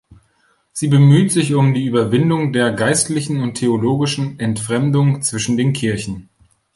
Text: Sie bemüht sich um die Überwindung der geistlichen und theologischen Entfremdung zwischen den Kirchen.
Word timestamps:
Sie 0.73 0.87
bemüht 0.87 1.31
sich 1.31 1.53
um 1.53 1.75
die 1.75 1.85
Überwindung 1.85 2.53
der 2.53 2.71
geistlichen 2.73 3.39
und 3.39 3.53
theologischen 3.53 4.39
Entfremdung 4.39 5.21
zwischen 5.21 5.57
den 5.57 5.73
Kirchen. 5.73 6.27